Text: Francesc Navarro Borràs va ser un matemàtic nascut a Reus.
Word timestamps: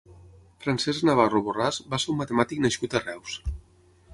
Francesc 0.63 1.03
Navarro 1.09 1.41
Borràs 1.49 1.79
va 1.91 1.99
ser 2.05 2.09
un 2.15 2.17
matemàtic 2.23 2.65
nascut 2.65 2.97
a 2.97 3.03
Reus. 3.05 3.37